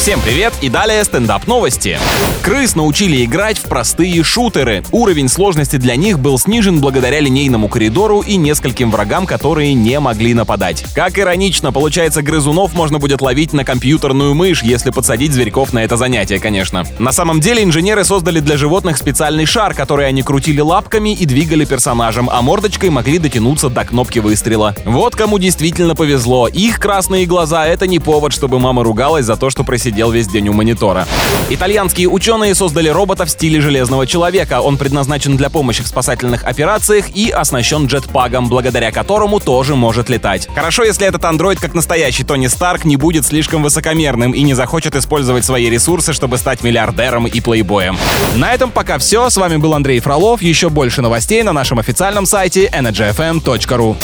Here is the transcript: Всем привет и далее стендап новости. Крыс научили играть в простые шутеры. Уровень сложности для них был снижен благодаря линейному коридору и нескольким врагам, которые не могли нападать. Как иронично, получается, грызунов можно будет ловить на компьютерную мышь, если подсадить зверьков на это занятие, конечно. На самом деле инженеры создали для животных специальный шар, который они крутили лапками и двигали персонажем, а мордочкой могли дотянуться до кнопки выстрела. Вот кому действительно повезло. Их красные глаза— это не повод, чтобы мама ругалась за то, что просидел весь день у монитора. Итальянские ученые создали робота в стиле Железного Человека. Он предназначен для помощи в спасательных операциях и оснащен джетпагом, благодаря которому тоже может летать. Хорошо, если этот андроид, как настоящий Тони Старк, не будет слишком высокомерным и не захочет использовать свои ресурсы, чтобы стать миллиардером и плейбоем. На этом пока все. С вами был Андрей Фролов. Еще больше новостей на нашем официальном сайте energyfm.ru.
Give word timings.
Всем 0.00 0.18
привет 0.22 0.54
и 0.62 0.70
далее 0.70 1.04
стендап 1.04 1.46
новости. 1.46 1.98
Крыс 2.42 2.74
научили 2.74 3.22
играть 3.22 3.58
в 3.58 3.64
простые 3.64 4.24
шутеры. 4.24 4.82
Уровень 4.92 5.28
сложности 5.28 5.76
для 5.76 5.94
них 5.94 6.18
был 6.18 6.38
снижен 6.38 6.80
благодаря 6.80 7.20
линейному 7.20 7.68
коридору 7.68 8.22
и 8.22 8.36
нескольким 8.36 8.90
врагам, 8.90 9.26
которые 9.26 9.74
не 9.74 10.00
могли 10.00 10.32
нападать. 10.32 10.86
Как 10.94 11.18
иронично, 11.18 11.70
получается, 11.70 12.22
грызунов 12.22 12.72
можно 12.72 12.98
будет 12.98 13.20
ловить 13.20 13.52
на 13.52 13.62
компьютерную 13.62 14.34
мышь, 14.34 14.62
если 14.62 14.88
подсадить 14.88 15.34
зверьков 15.34 15.74
на 15.74 15.84
это 15.84 15.98
занятие, 15.98 16.38
конечно. 16.38 16.86
На 16.98 17.12
самом 17.12 17.40
деле 17.40 17.62
инженеры 17.62 18.02
создали 18.04 18.40
для 18.40 18.56
животных 18.56 18.96
специальный 18.96 19.44
шар, 19.44 19.74
который 19.74 20.08
они 20.08 20.22
крутили 20.22 20.62
лапками 20.62 21.12
и 21.12 21.26
двигали 21.26 21.66
персонажем, 21.66 22.30
а 22.32 22.40
мордочкой 22.40 22.88
могли 22.88 23.18
дотянуться 23.18 23.68
до 23.68 23.84
кнопки 23.84 24.18
выстрела. 24.18 24.74
Вот 24.86 25.14
кому 25.14 25.38
действительно 25.38 25.94
повезло. 25.94 26.48
Их 26.48 26.80
красные 26.80 27.26
глаза— 27.26 27.66
это 27.68 27.86
не 27.86 27.98
повод, 27.98 28.32
чтобы 28.32 28.58
мама 28.58 28.82
ругалась 28.82 29.26
за 29.26 29.36
то, 29.36 29.50
что 29.50 29.62
просидел 30.00 30.10
весь 30.10 30.28
день 30.28 30.48
у 30.48 30.52
монитора. 30.52 31.06
Итальянские 31.50 32.08
ученые 32.08 32.54
создали 32.54 32.88
робота 32.88 33.26
в 33.26 33.30
стиле 33.30 33.60
Железного 33.60 34.06
Человека. 34.06 34.60
Он 34.60 34.78
предназначен 34.78 35.36
для 35.36 35.50
помощи 35.50 35.82
в 35.82 35.86
спасательных 35.86 36.44
операциях 36.44 37.06
и 37.14 37.30
оснащен 37.30 37.86
джетпагом, 37.86 38.48
благодаря 38.48 38.92
которому 38.92 39.40
тоже 39.40 39.74
может 39.74 40.08
летать. 40.08 40.48
Хорошо, 40.54 40.84
если 40.84 41.06
этот 41.06 41.24
андроид, 41.24 41.60
как 41.60 41.74
настоящий 41.74 42.24
Тони 42.24 42.46
Старк, 42.46 42.84
не 42.84 42.96
будет 42.96 43.26
слишком 43.26 43.62
высокомерным 43.62 44.32
и 44.32 44.42
не 44.42 44.54
захочет 44.54 44.96
использовать 44.96 45.44
свои 45.44 45.68
ресурсы, 45.68 46.14
чтобы 46.14 46.38
стать 46.38 46.62
миллиардером 46.62 47.26
и 47.26 47.40
плейбоем. 47.40 47.98
На 48.36 48.54
этом 48.54 48.70
пока 48.70 48.96
все. 48.98 49.28
С 49.28 49.36
вами 49.36 49.56
был 49.56 49.74
Андрей 49.74 50.00
Фролов. 50.00 50.40
Еще 50.40 50.70
больше 50.70 51.02
новостей 51.02 51.42
на 51.42 51.52
нашем 51.52 51.78
официальном 51.78 52.24
сайте 52.24 52.70
energyfm.ru. 52.72 53.96